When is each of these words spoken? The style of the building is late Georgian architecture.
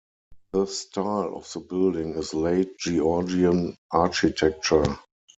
The 0.53 0.65
style 0.65 1.35
of 1.37 1.53
the 1.53 1.59
building 1.59 2.15
is 2.15 2.33
late 2.33 2.75
Georgian 2.79 3.77
architecture. 3.91 4.97